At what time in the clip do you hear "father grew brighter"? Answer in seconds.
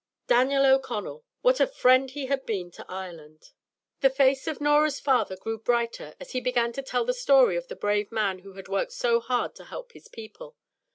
4.99-6.15